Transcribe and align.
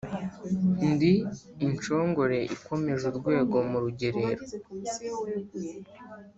Ndi 0.91 1.11
Inshongore 1.65 2.39
ikomeje 2.55 3.03
urwego 3.11 3.57
mu 3.69 3.77
rugerero 3.83 4.43